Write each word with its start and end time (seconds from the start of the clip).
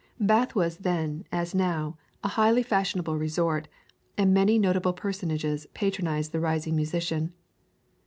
Bath 0.19 0.55
was 0.55 0.77
then, 0.77 1.25
as 1.31 1.53
now, 1.53 1.95
a 2.23 2.29
highly 2.29 2.63
fashionable 2.63 3.19
resort, 3.19 3.67
and 4.17 4.33
many 4.33 4.57
notable 4.57 4.93
personages 4.93 5.67
patronised 5.75 6.31
the 6.31 6.39
rising 6.39 6.75
musician. 6.75 7.33